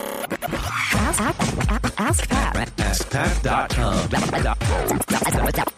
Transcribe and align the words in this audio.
Ask, 0.00 1.20
ask, 1.70 2.00
ask 2.00 2.28
Pat. 2.28 2.70
AskPat.com. 2.76 4.08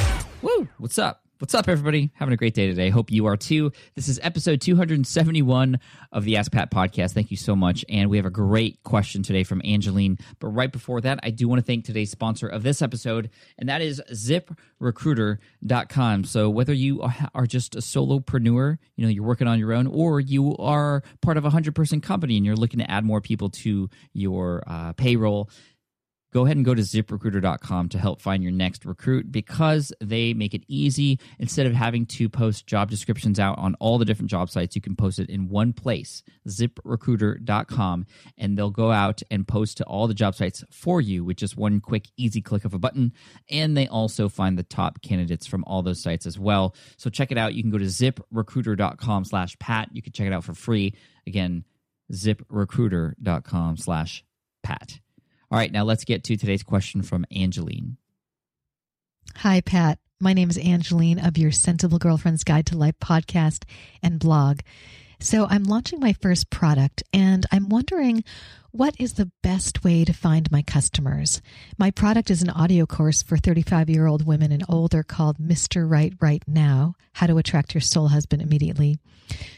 Woo! 0.41 0.67
What's 0.77 0.97
up? 0.97 1.22
What's 1.43 1.55
up, 1.55 1.67
everybody? 1.67 2.09
Having 2.13 2.35
a 2.35 2.37
great 2.37 2.53
day 2.53 2.67
today. 2.67 2.89
Hope 2.89 3.11
you 3.11 3.25
are 3.25 3.35
too. 3.35 3.73
This 3.95 4.07
is 4.07 4.17
episode 4.23 4.61
271 4.61 5.77
of 6.13 6.23
the 6.23 6.37
Ask 6.37 6.53
Pat 6.53 6.71
podcast. 6.71 7.11
Thank 7.11 7.31
you 7.31 7.37
so 7.37 7.53
much. 7.53 7.83
And 7.89 8.09
we 8.09 8.15
have 8.15 8.25
a 8.25 8.29
great 8.29 8.81
question 8.83 9.23
today 9.23 9.43
from 9.43 9.61
Angeline. 9.65 10.19
But 10.39 10.47
right 10.47 10.71
before 10.71 11.01
that, 11.01 11.19
I 11.21 11.31
do 11.31 11.49
want 11.49 11.59
to 11.59 11.65
thank 11.65 11.83
today's 11.83 12.11
sponsor 12.11 12.47
of 12.47 12.63
this 12.63 12.81
episode, 12.81 13.29
and 13.59 13.67
that 13.67 13.81
is 13.81 14.01
ziprecruiter.com. 14.09 16.23
So 16.23 16.49
whether 16.49 16.71
you 16.71 17.05
are 17.35 17.45
just 17.45 17.75
a 17.75 17.79
solopreneur, 17.79 18.77
you 18.95 19.05
know, 19.05 19.11
you're 19.11 19.25
working 19.25 19.49
on 19.49 19.59
your 19.59 19.73
own, 19.73 19.87
or 19.87 20.21
you 20.21 20.55
are 20.55 21.03
part 21.21 21.35
of 21.35 21.43
a 21.43 21.49
100% 21.49 22.01
company 22.01 22.37
and 22.37 22.45
you're 22.45 22.55
looking 22.55 22.79
to 22.79 22.89
add 22.89 23.03
more 23.03 23.19
people 23.19 23.49
to 23.49 23.89
your 24.13 24.63
uh, 24.65 24.93
payroll, 24.93 25.49
go 26.33 26.45
ahead 26.45 26.57
and 26.57 26.65
go 26.65 26.73
to 26.73 26.81
ziprecruiter.com 26.81 27.89
to 27.89 27.99
help 27.99 28.19
find 28.19 28.41
your 28.41 28.51
next 28.51 28.85
recruit 28.85 29.31
because 29.31 29.93
they 30.01 30.33
make 30.33 30.55
it 30.55 30.63
easy. 30.67 31.19
Instead 31.37 31.67
of 31.67 31.73
having 31.73 32.07
to 32.07 32.27
post 32.27 32.65
job 32.65 32.89
descriptions 32.89 33.39
out 33.39 33.57
on 33.59 33.75
all 33.75 33.99
the 33.99 34.05
different 34.05 34.31
job 34.31 34.49
sites, 34.49 34.75
you 34.75 34.81
can 34.81 34.95
post 34.95 35.19
it 35.19 35.29
in 35.29 35.47
one 35.47 35.73
place, 35.73 36.23
ziprecruiter.com, 36.47 38.07
and 38.37 38.57
they'll 38.57 38.71
go 38.71 38.91
out 38.91 39.21
and 39.29 39.47
post 39.47 39.77
to 39.77 39.83
all 39.85 40.07
the 40.07 40.13
job 40.15 40.33
sites 40.33 40.63
for 40.71 40.99
you 40.99 41.23
with 41.23 41.37
just 41.37 41.55
one 41.55 41.79
quick, 41.79 42.09
easy 42.17 42.41
click 42.41 42.65
of 42.65 42.73
a 42.73 42.79
button. 42.79 43.13
And 43.51 43.77
they 43.77 43.87
also 43.87 44.27
find 44.27 44.57
the 44.57 44.63
top 44.63 45.03
candidates 45.03 45.45
from 45.45 45.63
all 45.65 45.83
those 45.83 46.01
sites 46.01 46.25
as 46.25 46.39
well. 46.39 46.75
So 46.97 47.11
check 47.11 47.31
it 47.31 47.37
out. 47.37 47.53
You 47.53 47.61
can 47.61 47.71
go 47.71 47.77
to 47.77 47.85
ziprecruiter.com 47.85 49.25
slash 49.25 49.57
Pat. 49.59 49.89
You 49.93 50.01
can 50.01 50.13
check 50.13 50.25
it 50.25 50.33
out 50.33 50.43
for 50.43 50.55
free. 50.55 50.95
Again, 51.27 51.63
ziprecruiter.com 52.11 53.77
slash 53.77 54.25
Pat. 54.63 54.99
All 55.53 55.59
right, 55.59 55.71
now 55.71 55.83
let's 55.83 56.03
get 56.03 56.23
to 56.23 56.35
today's 56.35 56.63
question 56.63 57.03
from 57.03 57.27
Angeline. 57.31 57.97
Hi, 59.35 59.61
Pat. 59.61 59.99
My 60.19 60.33
name 60.33 60.49
is 60.49 60.57
Angeline 60.57 61.19
of 61.19 61.37
your 61.37 61.51
Sensible 61.51 61.99
Girlfriend's 61.99 62.43
Guide 62.43 62.65
to 62.65 62.75
Life 62.75 62.95
podcast 62.99 63.65
and 64.01 64.17
blog. 64.17 64.61
So, 65.19 65.45
I'm 65.45 65.65
launching 65.65 65.99
my 65.99 66.13
first 66.13 66.49
product 66.49 67.03
and 67.13 67.45
I'm 67.51 67.69
wondering 67.69 68.23
what 68.71 68.95
is 68.97 69.13
the 69.13 69.31
best 69.43 69.83
way 69.83 70.03
to 70.03 70.11
find 70.11 70.51
my 70.51 70.63
customers? 70.63 71.39
My 71.77 71.91
product 71.91 72.31
is 72.31 72.41
an 72.41 72.49
audio 72.49 72.87
course 72.87 73.21
for 73.21 73.37
35 73.37 73.91
year 73.91 74.07
old 74.07 74.25
women 74.25 74.51
and 74.51 74.65
older 74.67 75.03
called 75.03 75.37
Mr. 75.37 75.87
Right 75.87 76.15
Right 76.19 76.41
Now 76.47 76.95
How 77.13 77.27
to 77.27 77.37
Attract 77.37 77.75
Your 77.75 77.81
Soul 77.81 78.07
Husband 78.07 78.41
Immediately. 78.41 78.97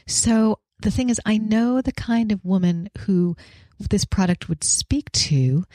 So, 0.07 0.59
the 0.79 0.91
thing 0.91 1.09
is, 1.09 1.21
I 1.25 1.37
know 1.37 1.81
the 1.81 1.91
kind 1.91 2.31
of 2.31 2.43
woman 2.43 2.89
who 2.99 3.35
this 3.79 4.05
product 4.05 4.49
would 4.49 4.63
speak 4.63 5.11
to. 5.11 5.65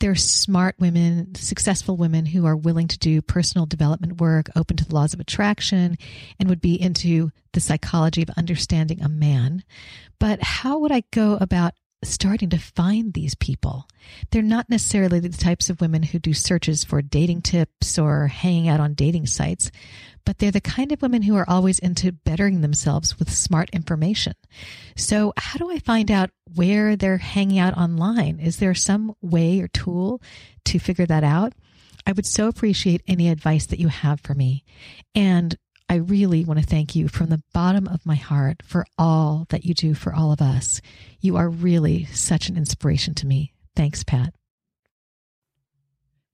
They're 0.00 0.14
smart 0.14 0.76
women, 0.78 1.34
successful 1.34 1.96
women 1.96 2.26
who 2.26 2.46
are 2.46 2.56
willing 2.56 2.86
to 2.88 2.98
do 2.98 3.20
personal 3.20 3.66
development 3.66 4.20
work, 4.20 4.48
open 4.54 4.76
to 4.76 4.84
the 4.84 4.94
laws 4.94 5.12
of 5.12 5.20
attraction, 5.20 5.96
and 6.38 6.48
would 6.48 6.60
be 6.60 6.80
into 6.80 7.30
the 7.52 7.60
psychology 7.60 8.22
of 8.22 8.30
understanding 8.36 9.02
a 9.02 9.08
man. 9.08 9.64
But 10.20 10.42
how 10.42 10.78
would 10.78 10.92
I 10.92 11.02
go 11.10 11.36
about 11.40 11.74
starting 12.02 12.50
to 12.50 12.58
find 12.58 13.12
these 13.12 13.34
people? 13.34 13.88
They're 14.30 14.42
not 14.42 14.70
necessarily 14.70 15.20
the 15.20 15.28
types 15.28 15.70
of 15.70 15.80
women 15.80 16.02
who 16.02 16.18
do 16.18 16.32
searches 16.32 16.84
for 16.84 17.02
dating 17.02 17.42
tips 17.42 17.98
or 17.98 18.26
hanging 18.28 18.68
out 18.68 18.80
on 18.80 18.94
dating 18.94 19.26
sites, 19.26 19.70
but 20.24 20.38
they're 20.38 20.50
the 20.50 20.60
kind 20.60 20.92
of 20.92 21.02
women 21.02 21.22
who 21.22 21.36
are 21.36 21.48
always 21.48 21.78
into 21.78 22.12
bettering 22.12 22.60
themselves 22.60 23.18
with 23.18 23.32
smart 23.32 23.70
information. 23.70 24.34
So, 24.96 25.32
how 25.36 25.58
do 25.58 25.70
I 25.70 25.78
find 25.78 26.10
out 26.10 26.30
where 26.54 26.96
they're 26.96 27.18
hanging 27.18 27.58
out 27.58 27.76
online? 27.76 28.38
Is 28.40 28.58
there 28.58 28.74
some 28.74 29.14
way 29.22 29.60
or 29.60 29.68
tool 29.68 30.20
to 30.66 30.78
figure 30.78 31.06
that 31.06 31.24
out? 31.24 31.54
I 32.06 32.12
would 32.12 32.26
so 32.26 32.48
appreciate 32.48 33.02
any 33.06 33.28
advice 33.28 33.66
that 33.66 33.78
you 33.78 33.88
have 33.88 34.20
for 34.20 34.34
me. 34.34 34.64
And 35.14 35.56
I 35.88 35.96
really 35.96 36.44
want 36.44 36.60
to 36.60 36.66
thank 36.66 36.94
you 36.94 37.08
from 37.08 37.30
the 37.30 37.42
bottom 37.54 37.88
of 37.88 38.04
my 38.04 38.14
heart 38.14 38.62
for 38.62 38.84
all 38.98 39.46
that 39.48 39.64
you 39.64 39.72
do 39.72 39.94
for 39.94 40.12
all 40.12 40.32
of 40.32 40.42
us. 40.42 40.82
You 41.20 41.36
are 41.36 41.48
really 41.48 42.04
such 42.06 42.48
an 42.48 42.56
inspiration 42.56 43.14
to 43.14 43.26
me. 43.26 43.54
Thanks, 43.74 44.04
Pat. 44.04 44.34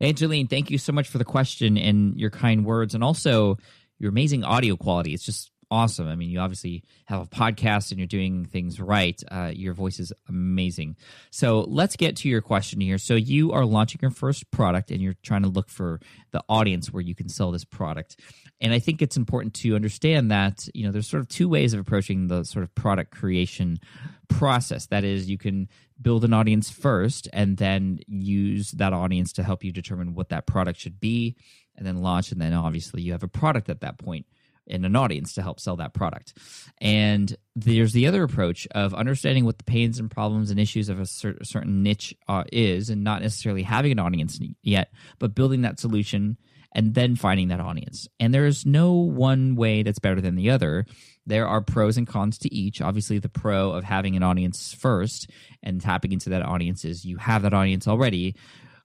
Angeline, 0.01 0.49
thank 0.49 0.71
you 0.71 0.79
so 0.79 0.93
much 0.93 1.09
for 1.09 1.19
the 1.19 1.25
question 1.25 1.79
and 1.79 2.19
your 2.19 2.31
kind 2.31 2.65
words, 2.67 2.95
and 2.95 3.05
also 3.05 3.59
your 3.99 4.11
amazing 4.11 4.43
audio 4.43 4.77
quality. 4.77 5.15
It's 5.15 5.25
just 5.25 5.53
awesome. 5.75 6.07
I 6.07 6.15
mean, 6.15 6.31
you 6.31 6.39
obviously 6.39 6.85
have 7.07 7.21
a 7.21 7.27
podcast 7.27 7.91
and 7.91 7.99
you're 7.99 8.07
doing 8.07 8.45
things 8.45 8.81
right. 8.81 9.21
Uh, 9.29 9.51
your 9.53 9.75
voice 9.75 9.99
is 9.99 10.13
amazing. 10.29 10.97
So 11.33 11.63
let's 11.63 11.97
get 11.97 12.15
to 12.19 12.29
your 12.29 12.41
question 12.41 12.81
here. 12.81 12.97
So 12.97 13.17
you 13.17 13.51
are 13.51 13.65
launching 13.65 13.99
your 14.01 14.13
first 14.13 14.49
product 14.53 14.93
and 14.93 15.01
you're 15.01 15.17
trying 15.25 15.43
to 15.43 15.49
look 15.49 15.69
for 15.69 16.01
the 16.31 16.45
audience 16.49 16.93
where 16.93 17.03
you 17.03 17.17
can 17.17 17.29
sell 17.29 17.51
this 17.51 17.65
product. 17.65 18.21
And 18.61 18.73
I 18.73 18.79
think 18.79 19.03
it's 19.03 19.17
important 19.17 19.55
to 19.55 19.75
understand 19.75 20.31
that, 20.31 20.69
you 20.75 20.87
know, 20.87 20.93
there's 20.93 21.09
sort 21.09 21.21
of 21.21 21.29
two 21.29 21.49
ways 21.49 21.75
of 21.75 21.81
approaching 21.81 22.29
the 22.29 22.45
sort 22.45 22.63
of 22.63 22.73
product 22.77 23.11
creation 23.11 23.81
process. 24.29 24.87
That 24.87 25.03
is, 25.03 25.29
you 25.29 25.39
can 25.39 25.69
build 26.01 26.25
an 26.25 26.33
audience 26.33 26.71
first 26.71 27.29
and 27.33 27.57
then 27.57 27.99
use 28.07 28.71
that 28.73 28.93
audience 28.93 29.33
to 29.33 29.43
help 29.43 29.65
you 29.65 29.73
determine 29.73 30.15
what 30.15 30.29
that 30.29 30.47
product 30.47 30.79
should 30.79 31.01
be 31.01 31.35
and 31.77 31.85
then 31.85 32.01
launch. 32.01 32.31
And 32.31 32.41
then 32.41 32.53
obviously 32.53 33.03
you 33.03 33.11
have 33.11 33.25
a 33.25 33.29
product 33.29 33.69
at 33.69 33.81
that 33.81 33.99
point 33.99 34.27
and 34.69 34.85
an 34.87 34.97
audience 34.97 35.35
to 35.35 35.43
help 35.43 35.61
sell 35.61 35.77
that 35.77 35.95
product. 35.95 36.35
And 36.81 37.37
there's 37.55 37.93
the 37.93 38.07
other 38.07 38.23
approach 38.23 38.67
of 38.73 38.95
understanding 38.95 39.45
what 39.45 39.59
the 39.59 39.65
pains 39.65 39.99
and 39.99 40.11
problems 40.11 40.51
and 40.51 40.59
issues 40.59 40.89
of 40.89 41.01
a 41.01 41.07
cer- 41.07 41.43
certain 41.43 41.83
niche 41.83 42.15
uh, 42.29 42.45
is 42.53 42.91
and 42.91 43.05
not 43.05 43.23
necessarily 43.23 43.63
having 43.63 43.93
an 43.93 43.99
audience 43.99 44.39
yet, 44.63 44.91
but 45.19 45.35
building 45.35 45.63
that 45.63 45.79
solution 45.79 46.37
and 46.75 46.95
then 46.95 47.15
finding 47.15 47.49
that 47.49 47.61
audience. 47.61 48.09
And 48.19 48.35
there's 48.35 48.67
no 48.67 48.93
one 48.93 49.55
way 49.55 49.83
that's 49.83 50.01
better 50.01 50.21
than 50.21 50.35
the 50.35 50.51
other. 50.51 50.87
There 51.25 51.47
are 51.47 51.61
pros 51.61 51.97
and 51.97 52.07
cons 52.07 52.37
to 52.39 52.53
each. 52.53 52.83
Obviously, 52.83 53.19
the 53.19 53.29
pro 53.29 53.71
of 53.71 53.85
having 53.85 54.17
an 54.17 54.23
audience 54.23 54.75
first 54.75 55.31
and 55.63 55.81
tapping 55.81 56.13
into 56.13 56.31
that 56.31 56.43
audience 56.43 56.85
is 56.85 57.05
you 57.05 57.17
have 57.19 57.43
that 57.43 57.55
audience 57.55 57.87
already 57.87 58.35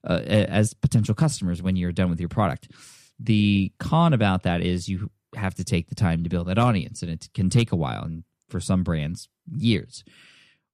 uh, 0.07 0.21
as 0.23 0.73
potential 0.73 1.15
customers 1.15 1.61
when 1.61 1.75
you're 1.75 1.91
done 1.91 2.09
with 2.09 2.19
your 2.19 2.29
product. 2.29 2.69
The 3.19 3.73
con 3.79 4.13
about 4.13 4.43
that 4.43 4.61
is 4.61 4.87
you 4.87 5.09
have 5.35 5.55
to 5.55 5.63
take 5.63 5.89
the 5.89 5.95
time 5.95 6.23
to 6.23 6.29
build 6.29 6.47
that 6.47 6.57
audience, 6.57 7.01
and 7.01 7.11
it 7.11 7.29
can 7.33 7.49
take 7.49 7.71
a 7.71 7.75
while, 7.75 8.03
and 8.03 8.23
for 8.49 8.59
some 8.59 8.83
brands, 8.83 9.29
years. 9.51 10.03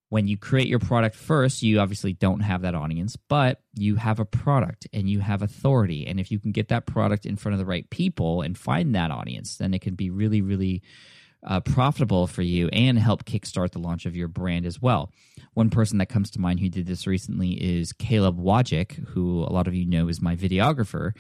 When 0.10 0.28
you 0.28 0.38
create 0.38 0.68
your 0.68 0.80
product 0.80 1.16
first, 1.16 1.64
you 1.64 1.80
obviously 1.80 2.14
don't 2.14 2.42
have 2.42 2.62
that 2.62 2.76
audience, 2.76 3.18
but 3.28 3.62
you 3.74 3.96
have 3.96 4.20
a 4.20 4.26
product 4.26 4.88
and 4.94 5.10
you 5.10 5.20
have 5.20 5.42
authority. 5.42 6.06
And 6.06 6.20
if 6.20 6.32
you 6.32 6.40
can 6.40 6.52
get 6.52 6.70
that 6.70 6.86
product 6.86 7.26
in 7.26 7.36
front 7.36 7.54
of 7.54 7.60
the 7.60 7.66
right 7.66 7.90
people 7.90 8.42
and 8.42 8.58
find 8.58 8.94
that 8.94 9.12
audience, 9.12 9.58
then 9.58 9.74
it 9.74 9.82
can 9.82 9.96
be 9.96 10.12
really, 10.12 10.42
really 10.42 10.84
uh, 11.46 11.60
profitable 11.60 12.28
for 12.28 12.42
you 12.44 12.68
and 12.70 12.98
help 12.98 13.26
kickstart 13.26 13.72
the 13.72 13.80
launch 13.80 14.06
of 14.06 14.16
your 14.16 14.28
brand 14.28 14.66
as 14.66 14.82
well. 14.82 15.12
One 15.54 15.70
person 15.70 15.98
that 16.00 16.10
comes 16.10 16.32
to 16.32 16.42
mind 16.42 16.60
who 16.60 16.70
did 16.70 16.88
this 16.88 17.08
recently 17.08 17.54
is 17.54 17.94
Caleb 17.94 18.40
Wojcik, 18.40 19.08
who 19.10 19.42
a 19.42 19.52
lot 19.52 19.68
of 19.68 19.76
you 19.76 19.86
know 19.86 20.08
is 20.08 20.22
my 20.22 20.36
videographer. 20.36 21.14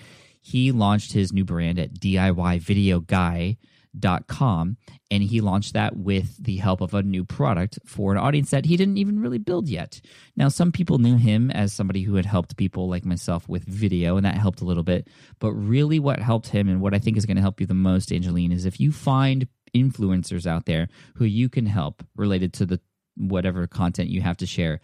He 0.45 0.71
launched 0.71 1.11
his 1.13 1.33
new 1.33 1.43
brand 1.43 1.79
at 1.79 1.95
DIYVideoGuy.com 1.95 4.77
and 5.09 5.23
he 5.23 5.41
launched 5.41 5.73
that 5.73 5.97
with 5.97 6.37
the 6.37 6.57
help 6.57 6.81
of 6.81 6.93
a 6.93 7.01
new 7.01 7.25
product 7.25 7.79
for 7.83 8.11
an 8.11 8.19
audience 8.19 8.51
that 8.51 8.65
he 8.65 8.77
didn't 8.77 8.99
even 8.99 9.19
really 9.19 9.39
build 9.39 9.67
yet. 9.67 10.01
Now, 10.35 10.49
some 10.49 10.71
people 10.71 10.99
knew 10.99 11.17
him 11.17 11.49
as 11.49 11.73
somebody 11.73 12.03
who 12.03 12.13
had 12.13 12.27
helped 12.27 12.57
people 12.57 12.87
like 12.87 13.05
myself 13.05 13.49
with 13.49 13.63
video, 13.63 14.17
and 14.17 14.25
that 14.27 14.37
helped 14.37 14.61
a 14.61 14.65
little 14.65 14.83
bit. 14.83 15.07
But 15.39 15.53
really, 15.53 15.97
what 15.97 16.19
helped 16.19 16.49
him 16.49 16.69
and 16.69 16.79
what 16.79 16.93
I 16.93 16.99
think 16.99 17.17
is 17.17 17.25
going 17.25 17.37
to 17.37 17.41
help 17.41 17.59
you 17.59 17.65
the 17.65 17.73
most, 17.73 18.13
Angeline, 18.13 18.51
is 18.51 18.65
if 18.65 18.79
you 18.79 18.91
find 18.91 19.47
influencers 19.75 20.45
out 20.45 20.67
there 20.67 20.89
who 21.15 21.25
you 21.25 21.49
can 21.49 21.65
help 21.65 22.03
related 22.15 22.53
to 22.53 22.67
the 22.67 22.79
whatever 23.17 23.65
content 23.65 24.09
you 24.09 24.21
have 24.21 24.37
to 24.37 24.45
share 24.45 24.79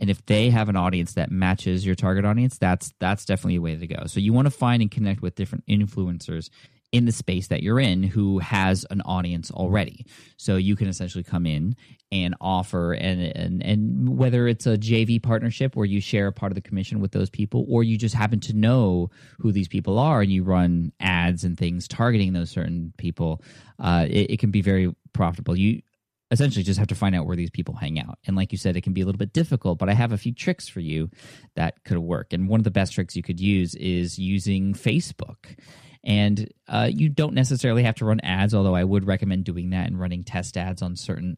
and 0.00 0.10
if 0.10 0.24
they 0.26 0.50
have 0.50 0.68
an 0.68 0.76
audience 0.76 1.14
that 1.14 1.30
matches 1.30 1.86
your 1.86 1.94
target 1.94 2.24
audience 2.24 2.58
that's 2.58 2.92
that's 2.98 3.24
definitely 3.24 3.56
a 3.56 3.60
way 3.60 3.76
to 3.76 3.86
go. 3.86 4.06
So 4.06 4.18
you 4.18 4.32
want 4.32 4.46
to 4.46 4.50
find 4.50 4.82
and 4.82 4.90
connect 4.90 5.22
with 5.22 5.34
different 5.34 5.64
influencers 5.66 6.50
in 6.92 7.04
the 7.04 7.12
space 7.12 7.46
that 7.48 7.62
you're 7.62 7.78
in 7.78 8.02
who 8.02 8.40
has 8.40 8.84
an 8.90 9.00
audience 9.02 9.52
already. 9.52 10.04
So 10.36 10.56
you 10.56 10.74
can 10.74 10.88
essentially 10.88 11.22
come 11.22 11.46
in 11.46 11.76
and 12.10 12.34
offer 12.40 12.94
and 12.94 13.20
and 13.20 13.62
and 13.62 14.18
whether 14.18 14.48
it's 14.48 14.66
a 14.66 14.76
JV 14.76 15.22
partnership 15.22 15.76
where 15.76 15.86
you 15.86 16.00
share 16.00 16.26
a 16.26 16.32
part 16.32 16.50
of 16.50 16.56
the 16.56 16.60
commission 16.60 17.00
with 17.00 17.12
those 17.12 17.30
people 17.30 17.64
or 17.68 17.84
you 17.84 17.96
just 17.96 18.14
happen 18.14 18.40
to 18.40 18.52
know 18.52 19.10
who 19.38 19.52
these 19.52 19.68
people 19.68 19.98
are 19.98 20.20
and 20.20 20.32
you 20.32 20.42
run 20.42 20.92
ads 20.98 21.44
and 21.44 21.56
things 21.56 21.86
targeting 21.86 22.32
those 22.32 22.50
certain 22.50 22.92
people 22.96 23.40
uh, 23.78 24.06
it, 24.08 24.32
it 24.32 24.38
can 24.40 24.50
be 24.50 24.62
very 24.62 24.92
profitable. 25.12 25.56
You 25.56 25.82
essentially 26.30 26.62
just 26.62 26.78
have 26.78 26.88
to 26.88 26.94
find 26.94 27.14
out 27.14 27.26
where 27.26 27.36
these 27.36 27.50
people 27.50 27.74
hang 27.74 27.98
out. 27.98 28.18
And 28.26 28.36
like 28.36 28.52
you 28.52 28.58
said, 28.58 28.76
it 28.76 28.82
can 28.82 28.92
be 28.92 29.00
a 29.00 29.06
little 29.06 29.18
bit 29.18 29.32
difficult, 29.32 29.78
but 29.78 29.88
I 29.88 29.94
have 29.94 30.12
a 30.12 30.18
few 30.18 30.32
tricks 30.32 30.68
for 30.68 30.80
you 30.80 31.10
that 31.56 31.82
could 31.84 31.98
work. 31.98 32.32
And 32.32 32.48
one 32.48 32.60
of 32.60 32.64
the 32.64 32.70
best 32.70 32.92
tricks 32.92 33.16
you 33.16 33.22
could 33.22 33.40
use 33.40 33.74
is 33.74 34.18
using 34.18 34.74
Facebook. 34.74 35.58
And 36.04 36.50
uh, 36.68 36.88
you 36.90 37.08
don't 37.08 37.34
necessarily 37.34 37.82
have 37.82 37.96
to 37.96 38.04
run 38.04 38.20
ads, 38.20 38.54
although 38.54 38.74
I 38.74 38.84
would 38.84 39.06
recommend 39.06 39.44
doing 39.44 39.70
that 39.70 39.86
and 39.88 39.98
running 39.98 40.24
test 40.24 40.56
ads 40.56 40.82
on 40.82 40.96
certain 40.96 41.36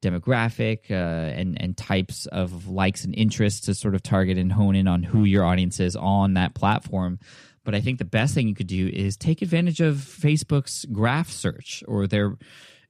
demographic 0.00 0.90
uh, 0.90 0.94
and 0.94 1.60
and 1.60 1.76
types 1.76 2.26
of 2.26 2.68
likes 2.68 3.04
and 3.04 3.14
interests 3.16 3.62
to 3.62 3.74
sort 3.74 3.94
of 3.94 4.02
target 4.02 4.38
and 4.38 4.52
hone 4.52 4.76
in 4.76 4.86
on 4.86 5.02
who 5.02 5.24
your 5.24 5.44
audience 5.44 5.80
is 5.80 5.96
on 5.96 6.34
that 6.34 6.54
platform. 6.54 7.18
But 7.64 7.74
I 7.74 7.80
think 7.80 7.98
the 7.98 8.04
best 8.04 8.34
thing 8.34 8.48
you 8.48 8.54
could 8.54 8.68
do 8.68 8.88
is 8.88 9.16
take 9.16 9.42
advantage 9.42 9.80
of 9.80 9.96
Facebook's 9.96 10.86
graph 10.86 11.30
search 11.30 11.82
or 11.86 12.06
their 12.06 12.36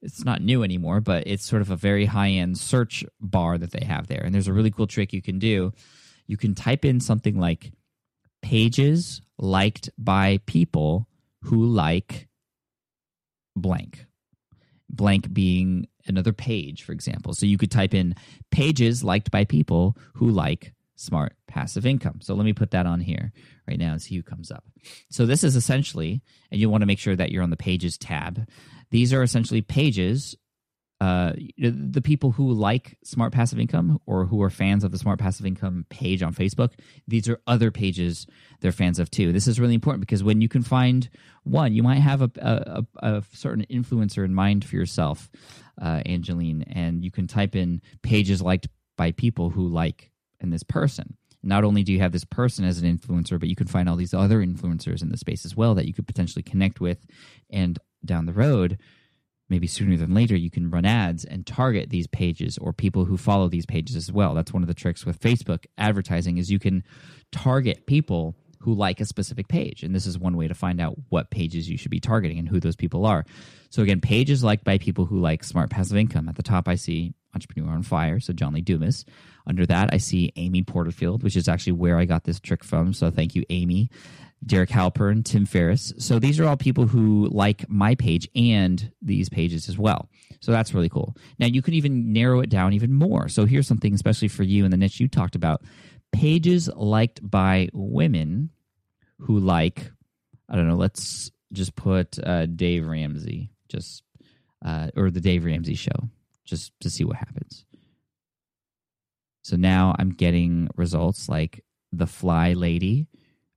it's 0.03 0.25
not 0.25 0.43
new 0.43 0.63
anymore, 0.63 1.01
but 1.01 1.27
it's 1.27 1.45
sort 1.45 1.63
of 1.63 1.71
a 1.71 1.77
very 1.77 2.05
high 2.05 2.31
end 2.31 2.59
search 2.59 3.05
bar 3.21 3.59
that 3.59 3.73
they 3.73 3.85
have 3.85 4.07
there. 4.07 4.23
And 4.23 4.35
there's 4.35 4.49
a 4.49 4.53
really 4.53 4.71
cool 4.71 4.87
trick 4.87 5.13
you 5.13 5.23
can 5.23 5.39
do. 5.39 5.73
You 6.27 6.37
can 6.37 6.55
type 6.55 6.85
in 6.85 7.01
something 7.01 7.39
like 7.39 7.73
pages 8.43 9.21
liked 9.39 9.91
by 9.99 10.41
people 10.47 11.09
who 11.43 11.67
like 11.67 12.29
blank. 13.57 14.07
Blank 14.91 15.33
being 15.33 15.89
another 16.07 16.33
page, 16.33 16.83
for 16.83 16.93
example. 16.93 17.35
So 17.35 17.47
you 17.47 17.59
could 17.59 17.71
type 17.71 17.95
in 17.95 18.15
pages 18.51 19.05
liked 19.05 19.31
by 19.31 19.45
people 19.45 19.97
who 20.15 20.31
like 20.31 20.73
smart 20.97 21.35
passive 21.47 21.87
income. 21.87 22.21
So 22.21 22.35
let 22.35 22.45
me 22.45 22.53
put 22.53 22.73
that 22.73 22.87
on 22.87 23.01
here 23.01 23.33
right 23.69 23.79
now 23.79 23.93
and 23.93 24.03
see 24.03 24.17
who 24.17 24.23
comes 24.23 24.51
up. 24.51 24.65
So 25.11 25.27
this 25.27 25.45
is 25.45 25.57
essentially, 25.57 26.23
and 26.51 26.61
you 26.61 26.69
want 26.69 26.83
to 26.83 26.87
make 26.87 26.99
sure 26.99 27.15
that 27.15 27.31
you're 27.31 27.43
on 27.43 27.51
the 27.51 27.57
pages 27.57 27.97
tab. 27.99 28.47
These 28.91 29.13
are 29.13 29.23
essentially 29.23 29.63
pages. 29.63 30.37
Uh, 31.01 31.33
the 31.59 32.01
people 32.03 32.33
who 32.33 32.53
like 32.53 32.99
smart 33.05 33.33
passive 33.33 33.61
income 33.61 34.01
or 34.05 34.25
who 34.27 34.43
are 34.43 34.51
fans 34.51 34.83
of 34.83 34.91
the 34.91 34.99
smart 34.99 35.21
passive 35.21 35.47
income 35.47 35.87
page 35.91 36.25
on 36.25 36.35
Facebook, 36.35 36.73
these 37.07 37.29
are 37.29 37.41
other 37.47 37.71
pages 37.71 38.27
they're 38.61 38.73
fans 38.73 38.99
of 38.99 39.09
too. 39.09 39.33
This 39.33 39.47
is 39.47 39.61
really 39.61 39.75
important 39.75 40.01
because 40.01 40.25
when 40.25 40.41
you 40.41 40.49
can 40.49 40.63
find 40.63 41.09
one, 41.45 41.73
you 41.73 41.85
might 41.85 42.01
have 42.01 42.23
a, 42.23 42.31
a, 42.37 42.85
a 42.97 43.23
certain 43.33 43.65
influencer 43.71 44.25
in 44.25 44.35
mind 44.35 44.65
for 44.65 44.75
yourself, 44.75 45.31
uh, 45.81 46.03
Angeline, 46.05 46.63
and 46.63 47.05
you 47.05 47.13
can 47.13 47.29
type 47.29 47.55
in 47.55 47.81
pages 48.03 48.43
liked 48.43 48.67
by 48.97 49.13
people 49.13 49.51
who 49.51 49.69
like 49.69 50.11
in 50.41 50.51
this 50.51 50.65
person. 50.65 51.17
Not 51.45 51.63
only 51.63 51.85
do 51.85 51.93
you 51.93 52.01
have 52.01 52.11
this 52.11 52.25
person 52.25 52.65
as 52.65 52.83
an 52.83 52.99
influencer, 52.99 53.39
but 53.39 53.49
you 53.49 53.55
can 53.55 53.69
find 53.69 53.89
all 53.89 53.95
these 53.95 54.15
other 54.15 54.45
influencers 54.45 55.03
in 55.03 55.11
the 55.11 55.17
space 55.17 55.45
as 55.45 55.57
well 55.57 55.77
that 55.77 55.87
you 55.87 55.95
could 55.95 56.09
potentially 56.09 56.43
connect 56.43 56.81
with 56.81 57.07
and 57.51 57.79
down 58.05 58.27
the 58.27 58.33
road 58.33 58.79
maybe 59.49 59.67
sooner 59.67 59.97
than 59.97 60.15
later 60.15 60.37
you 60.37 60.51
can 60.51 60.71
run 60.71 60.85
ads 60.85 61.25
and 61.25 61.47
target 61.47 61.91
these 61.91 62.07
pages 62.07 62.59
or 62.59 62.73
people 62.73 63.05
who 63.05 63.17
follow 63.17 63.49
these 63.49 63.67
pages 63.67 63.97
as 63.97 64.13
well. 64.13 64.35
That's 64.35 64.53
one 64.53 64.63
of 64.63 64.69
the 64.69 64.75
tricks 64.75 65.07
with 65.07 65.21
facebook 65.21 65.65
advertising 65.77 66.39
is 66.39 66.51
you 66.51 66.59
can 66.59 66.85
target 67.33 67.87
people 67.87 68.37
who 68.61 68.75
like 68.75 69.01
a 69.01 69.05
specific 69.05 69.47
page. 69.47 69.85
And 69.85 69.95
this 69.95 70.05
is 70.05 70.19
one 70.19 70.37
way 70.37 70.49
to 70.49 70.55
find 70.55 70.81
out 70.81 70.97
what 71.11 71.31
pages 71.31 71.71
you 71.71 71.79
should 71.79 71.93
be 71.93 72.01
targeting 72.01 72.39
and 72.39 72.49
who 72.49 72.59
those 72.59 72.75
people 72.75 73.07
are. 73.07 73.25
So 73.71 73.83
again 73.83 74.01
pages 74.01 74.43
liked 74.43 74.65
by 74.65 74.79
people 74.79 75.07
who 75.07 75.21
like 75.21 75.45
smart 75.45 75.71
passive 75.71 75.97
income. 75.97 76.29
At 76.29 76.37
the 76.37 76.43
top 76.43 76.69
i 76.69 76.75
see 76.75 77.15
entrepreneur 77.35 77.71
on 77.71 77.83
fire 77.83 78.21
so 78.21 78.33
john 78.33 78.53
lee 78.55 78.61
dumas. 78.61 79.05
Under 79.47 79.65
that 79.67 79.91
i 79.93 79.97
see 79.97 80.33
amy 80.37 80.63
porterfield 80.63 81.23
which 81.23 81.37
is 81.37 81.49
actually 81.49 81.75
where 81.75 81.99
i 81.99 82.05
got 82.05 82.25
this 82.25 82.41
trick 82.41 82.65
from. 82.65 82.93
So 82.93 83.11
thank 83.11 83.35
you 83.35 83.45
amy 83.49 83.91
Derek 84.47 84.71
Halpern, 84.71 85.25
Tim 85.25 85.47
Ferriss. 85.47 85.93
So 85.99 86.19
these 86.19 86.39
are 86.39 86.47
all 86.47 86.57
people 86.57 86.87
who 86.87 87.29
like 87.31 87.69
my 87.69 87.95
page 87.95 88.29
and 88.35 88.93
these 89.03 89.29
pages 89.29 89.69
as 89.69 89.77
well. 89.77 90.09
So 90.41 90.53
that's 90.53 90.73
really 90.73 90.89
cool. 90.89 91.17
Now 91.39 91.47
you 91.47 91.63
can 91.63 91.75
even 91.75 92.13
narrow 92.13 92.41
it 92.41 92.51
down 92.51 92.73
even 92.73 92.93
more. 92.93 93.29
So 93.29 93.45
here's 93.45 93.67
something 93.67 93.93
especially 93.95 94.29
for 94.29 94.45
you 94.45 94.65
in 94.65 94.71
the 94.71 94.77
niche 94.77 95.01
you 95.01 95.09
talked 95.09 95.35
about. 95.35 95.63
Pages 96.13 96.71
liked 96.75 97.21
by 97.29 97.69
women 97.73 98.51
who 99.19 99.41
like, 99.41 99.91
I 100.49 100.57
don't 100.57 100.69
know, 100.69 100.77
let's 100.77 101.31
just 101.53 101.75
put 101.75 102.19
uh, 102.25 102.47
Dave 102.47 102.87
Ramsey, 102.87 103.51
just 103.69 104.03
uh, 104.65 104.89
or 104.97 105.11
the 105.11 105.21
Dave 105.21 105.45
Ramsey 105.45 105.75
show, 105.75 106.09
just 106.45 106.73
to 106.81 106.91
see 106.91 107.05
what 107.05 107.17
happens. 107.17 107.65
So 109.43 109.57
now 109.57 109.95
I'm 109.99 110.11
getting 110.11 110.69
results 110.77 111.29
like 111.29 111.65
the 111.93 112.07
Fly 112.07 112.53
Lady, 112.53 113.07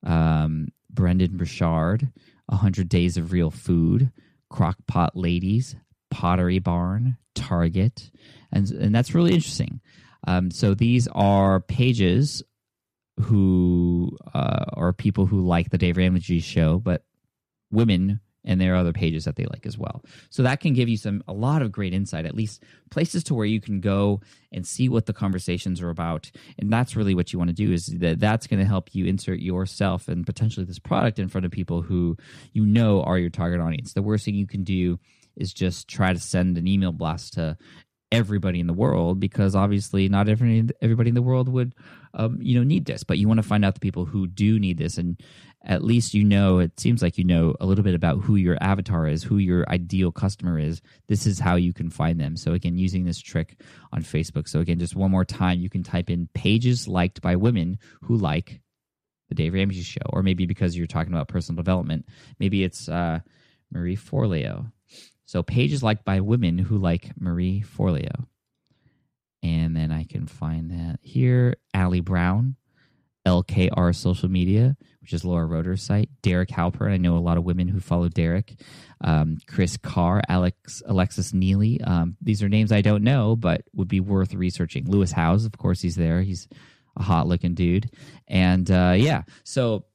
um, 0.04 0.68
Brendon 0.90 1.38
Burchard, 1.38 2.12
100 2.48 2.90
Days 2.90 3.18
of 3.18 3.32
Real 3.32 3.52
Food, 3.52 4.12
Crockpot 4.52 5.12
Ladies, 5.16 5.76
Pottery 6.10 6.60
Barn, 6.60 7.18
Target, 7.36 8.12
and, 8.52 8.70
and 8.72 8.94
that's 8.94 9.16
really 9.16 9.34
interesting. 9.34 9.80
Um, 10.28 10.52
so 10.52 10.74
these 10.74 11.08
are 11.10 11.62
pages 11.62 12.44
who 13.20 14.18
uh, 14.34 14.66
are 14.74 14.94
people 14.94 15.26
who 15.26 15.42
like 15.42 15.70
the 15.70 15.78
Dave 15.78 15.98
Ramsey 15.98 16.40
show, 16.40 16.80
but 16.80 17.04
women 17.72 18.20
and 18.44 18.60
there 18.60 18.74
are 18.74 18.78
other 18.78 18.94
pages 18.94 19.26
that 19.26 19.36
they 19.36 19.46
like 19.46 19.66
as 19.66 19.78
well. 19.78 20.04
So 20.30 20.44
that 20.44 20.60
can 20.60 20.74
give 20.74 20.90
you 20.90 20.98
some 20.98 21.24
a 21.28 21.34
lot 21.34 21.62
of 21.62 21.72
great 21.72 21.94
insight, 21.94 22.26
at 22.26 22.36
least 22.36 22.64
places 22.90 23.24
to 23.26 23.34
where 23.34 23.46
you 23.46 23.62
can 23.62 23.80
go 23.80 24.22
and 24.52 24.66
see 24.66 24.90
what 24.90 25.06
the 25.06 25.14
conversations 25.14 25.82
are 25.82 25.90
about. 25.90 26.32
And 26.58 26.72
that's 26.72 26.96
really 26.96 27.16
what 27.16 27.32
you 27.32 27.40
want 27.40 27.50
to 27.50 27.56
do 27.56 27.72
is 27.72 27.86
that 27.86 28.20
that's 28.20 28.48
going 28.48 28.60
to 28.60 28.66
help 28.66 28.94
you 28.94 29.06
insert 29.06 29.40
yourself 29.40 30.08
and 30.08 30.26
potentially 30.26 30.66
this 30.66 30.80
product 30.80 31.20
in 31.20 31.28
front 31.28 31.46
of 31.46 31.52
people 31.52 31.82
who 31.82 32.18
you 32.54 32.66
know 32.66 33.04
are 33.04 33.18
your 33.18 33.30
target 33.30 33.60
audience. 33.60 33.94
The 33.94 34.02
worst 34.02 34.26
thing 34.26 34.36
you 34.36 34.48
can 34.48 34.64
do 34.64 35.00
is 35.36 35.54
just 35.54 35.88
try 35.88 36.14
to 36.14 36.20
send 36.20 36.58
an 36.58 36.68
email 36.68 36.92
blast 36.92 37.34
to 37.34 37.58
everybody 38.12 38.60
in 38.60 38.68
the 38.68 38.74
world 38.74 39.20
because 39.20 39.56
obviously 39.56 40.10
not 40.10 40.28
every, 40.28 40.68
everybody 40.82 41.10
in 41.10 41.16
the 41.16 41.22
world 41.22 41.48
would 41.48 41.74
um, 42.14 42.38
you 42.42 42.58
know 42.58 42.64
need 42.64 42.84
this 42.84 43.06
but 43.06 43.18
you 43.18 43.26
want 43.26 43.38
to 43.38 43.48
find 43.48 43.64
out 43.64 43.74
the 43.74 43.80
people 43.80 44.04
who 44.04 44.28
do 44.28 44.60
need 44.60 44.78
this 44.78 44.98
and 44.98 45.22
at 45.64 45.84
least 45.84 46.14
you 46.14 46.24
know 46.24 46.60
it 46.60 46.80
seems 46.80 47.02
like 47.02 47.18
you 47.18 47.24
know 47.24 47.56
a 47.60 47.66
little 47.66 47.84
bit 47.84 47.94
about 47.94 48.22
who 48.22 48.36
your 48.36 48.58
avatar 48.62 49.08
is 49.08 49.24
who 49.24 49.38
your 49.38 49.68
ideal 49.70 50.12
customer 50.12 50.58
is. 50.58 50.82
This 51.08 51.28
is 51.28 51.40
how 51.40 51.56
you 51.56 51.74
can 51.74 51.90
find 51.90 52.20
them. 52.20 52.36
So 52.36 52.54
again 52.54 52.78
using 52.78 53.06
this 53.06 53.20
trick 53.20 53.60
on 53.92 54.02
facebook. 54.02 54.48
So 54.48 54.60
again 54.60 54.80
just 54.80 54.96
one 54.96 55.12
more 55.12 55.26
time 55.26 55.60
you 55.60 55.70
can 55.70 55.84
type 55.84 56.10
in 56.10 56.28
pages 56.34 56.88
liked 56.88 57.22
by 57.22 57.36
women 57.36 57.78
who 58.04 58.18
like 58.18 58.62
the 59.30 59.36
dave 59.36 59.54
ramsey 59.54 59.82
show 59.82 60.02
or 60.10 60.24
maybe 60.24 60.46
because 60.46 60.76
you're 60.76 60.88
talking 60.88 61.14
about 61.14 61.30
personal 61.30 61.56
development 61.56 62.06
maybe 62.38 62.64
it's 62.64 62.90
uh, 62.90 63.20
marie 63.72 63.96
forleo. 63.96 64.72
So 65.26 65.44
pages 65.44 65.82
liked 65.84 66.04
by 66.04 66.20
women 66.20 66.58
who 66.58 66.78
like 66.78 67.12
marie 67.20 67.64
forleo. 67.64 68.26
And 69.44 69.76
then 69.76 69.92
i 69.92 70.04
can 70.06 70.28
find 70.28 70.72
that 70.72 71.00
here. 71.02 71.56
Ali 71.74 72.00
brown 72.00 72.56
LKR 73.26 73.96
social 73.96 74.30
media, 74.30 74.76
which 75.02 75.14
is 75.14 75.24
Laura 75.24 75.46
Roeder's 75.46 75.84
site. 75.84 76.10
Derek 76.22 76.50
Halpern, 76.50 76.92
I 76.92 76.98
know 76.98 77.18
a 77.18 77.20
lot 77.20 77.38
of 77.38 77.44
women 77.44 77.68
who 77.68 77.80
follow 77.80 78.10
Derek. 78.10 78.56
Um, 79.02 79.38
Kris 79.48 79.78
Carr, 79.78 80.22
Alex 80.28 80.82
Alexis 80.86 81.34
Neely. 81.34 81.82
Um, 81.82 82.18
these 82.22 82.44
are 82.44 82.50
names 82.50 82.72
I 82.72 82.82
don't 82.82 83.04
know, 83.04 83.36
but 83.36 83.64
would 83.74 83.88
be 83.88 84.00
worth 84.00 84.34
researching. 84.34 84.86
Lewis 84.88 85.12
Howes, 85.12 85.46
of 85.46 85.58
course, 85.58 85.82
he's 85.82 85.96
there. 85.96 86.22
He's 86.22 86.48
a 86.98 87.04
hot 87.04 87.28
looking 87.28 87.54
dude. 87.54 87.90
And 88.28 88.70
uh, 88.70 88.94
yeah, 88.98 89.24
so 89.44 89.86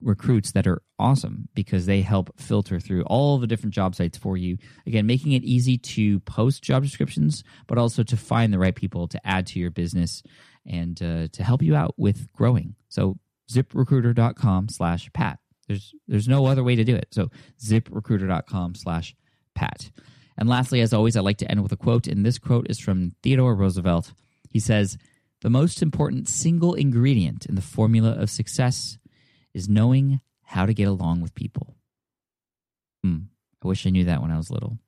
recruits 0.00 0.52
that 0.52 0.66
are 0.66 0.82
awesome 0.98 1.48
because 1.54 1.86
they 1.86 2.02
help 2.02 2.38
filter 2.38 2.78
through 2.80 3.02
all 3.04 3.38
the 3.38 3.46
different 3.46 3.74
job 3.74 3.94
sites 3.94 4.18
for 4.18 4.36
you. 4.36 4.58
Again, 4.86 5.06
making 5.06 5.32
it 5.32 5.44
easy 5.44 5.78
to 5.78 6.20
post 6.20 6.62
job 6.62 6.82
descriptions, 6.82 7.42
but 7.66 7.78
also 7.78 8.02
to 8.02 8.16
find 8.16 8.52
the 8.52 8.58
right 8.58 8.74
people 8.74 9.08
to 9.08 9.26
add 9.26 9.46
to 9.48 9.58
your 9.58 9.70
business 9.70 10.22
and 10.66 11.02
uh, 11.02 11.28
to 11.32 11.42
help 11.42 11.62
you 11.62 11.74
out 11.74 11.94
with 11.96 12.32
growing. 12.32 12.74
So 12.88 13.18
ziprecruiter.com 13.50 14.68
slash 14.68 15.10
Pat. 15.12 15.38
There's 15.66 15.94
there's 16.06 16.28
no 16.28 16.46
other 16.46 16.64
way 16.64 16.76
to 16.76 16.84
do 16.84 16.94
it. 16.94 17.08
So 17.10 17.30
ziprecruiter.com 17.60 18.74
slash 18.74 19.14
Pat. 19.54 19.90
And 20.38 20.48
lastly, 20.48 20.80
as 20.80 20.92
always, 20.92 21.16
I 21.16 21.20
like 21.20 21.38
to 21.38 21.50
end 21.50 21.62
with 21.62 21.72
a 21.72 21.76
quote, 21.76 22.06
and 22.06 22.24
this 22.24 22.38
quote 22.38 22.70
is 22.70 22.78
from 22.78 23.12
Theodore 23.22 23.56
Roosevelt. 23.56 24.12
He 24.48 24.60
says, 24.60 24.96
The 25.40 25.50
most 25.50 25.82
important 25.82 26.28
single 26.28 26.74
ingredient 26.74 27.44
in 27.46 27.56
the 27.56 27.60
formula 27.60 28.12
of 28.12 28.30
success 28.30 28.98
is 29.58 29.68
knowing 29.68 30.20
how 30.44 30.64
to 30.64 30.72
get 30.72 30.88
along 30.88 31.20
with 31.20 31.34
people. 31.34 31.76
Hmm. 33.02 33.18
I 33.62 33.68
wish 33.68 33.86
I 33.86 33.90
knew 33.90 34.04
that 34.04 34.22
when 34.22 34.30
I 34.30 34.36
was 34.36 34.50
little 34.50 34.78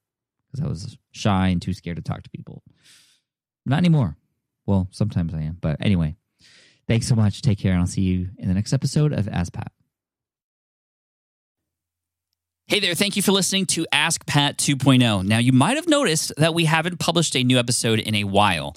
because 0.51 0.65
I 0.65 0.69
was 0.69 0.97
shy 1.11 1.49
and 1.49 1.61
too 1.61 1.73
scared 1.73 1.97
to 1.97 2.03
talk 2.03 2.23
to 2.23 2.31
people. 2.31 2.63
Not 3.67 3.79
anymore. 3.79 4.17
Well, 4.67 4.89
sometimes 4.91 5.35
I 5.35 5.43
am. 5.43 5.59
But 5.61 5.77
anyway, 5.81 6.17
thanks 6.89 7.07
so 7.07 7.15
much. 7.15 7.43
Take 7.43 7.59
care, 7.59 7.73
and 7.73 7.81
I'll 7.81 7.87
see 7.87 8.03
you 8.03 8.31
in 8.39 8.49
the 8.49 8.55
next 8.55 8.73
episode 8.73 9.13
of 9.13 9.29
Ask 9.29 9.53
Pat. 9.53 9.73
Hey 12.67 12.79
there, 12.79 12.95
thank 12.95 13.17
you 13.17 13.23
for 13.23 13.33
listening 13.33 13.67
to 13.67 13.85
Ask 13.91 14.25
Pat 14.27 14.57
2.0. 14.57 15.25
Now, 15.25 15.39
you 15.39 15.53
might 15.53 15.77
have 15.77 15.89
noticed 15.89 16.33
that 16.37 16.55
we 16.55 16.67
haven't 16.67 17.01
published 17.01 17.35
a 17.35 17.43
new 17.43 17.59
episode 17.59 17.99
in 17.99 18.15
a 18.15 18.23
while. 18.23 18.77